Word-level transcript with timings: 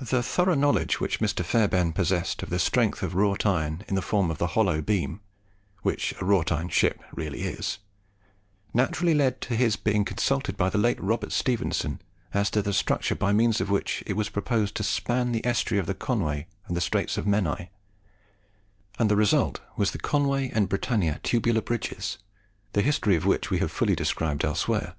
The 0.00 0.20
thorough 0.20 0.56
knowledge 0.56 0.98
which 0.98 1.20
Mr. 1.20 1.44
Fairbairn 1.44 1.92
possessed 1.92 2.42
of 2.42 2.50
the 2.50 2.58
strength 2.58 3.04
of 3.04 3.14
wrought 3.14 3.46
iron 3.46 3.84
in 3.86 3.94
the 3.94 4.02
form 4.02 4.32
of 4.32 4.38
the 4.38 4.48
hollow 4.58 4.82
beam 4.82 5.20
(which 5.82 6.12
a 6.20 6.24
wrought 6.24 6.50
iron 6.50 6.68
ship 6.70 7.00
really 7.12 7.42
is) 7.44 7.78
naturally 8.74 9.14
led 9.14 9.40
to 9.42 9.54
his 9.54 9.76
being 9.76 10.04
consulted 10.04 10.56
by 10.56 10.68
the 10.68 10.76
late 10.76 11.00
Robert 11.00 11.30
Stephenson 11.30 12.02
as 12.34 12.50
to 12.50 12.62
the 12.62 12.72
structures 12.72 13.16
by 13.16 13.32
means 13.32 13.60
of 13.60 13.70
which 13.70 14.02
it 14.08 14.14
was 14.14 14.28
proposed 14.28 14.74
to 14.74 14.82
span 14.82 15.30
the 15.30 15.46
estuary 15.46 15.78
of 15.78 15.86
the 15.86 15.94
Conway 15.94 16.48
and 16.66 16.76
the 16.76 16.80
Straits 16.80 17.16
of 17.16 17.24
Menai; 17.24 17.68
and 18.98 19.08
the 19.08 19.14
result 19.14 19.60
was 19.76 19.92
the 19.92 20.00
Conway 20.00 20.50
and 20.50 20.68
Britannia 20.68 21.20
Tubular 21.22 21.60
Bridges, 21.62 22.18
the 22.72 22.82
history 22.82 23.14
of 23.14 23.24
which 23.24 23.50
we 23.50 23.60
have 23.60 23.70
fully 23.70 23.94
described 23.94 24.44
elsewhere. 24.44 24.96